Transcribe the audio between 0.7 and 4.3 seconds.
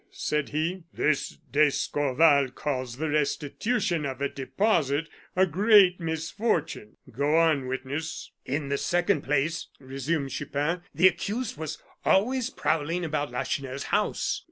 "This d'Escorval calls the restitution of a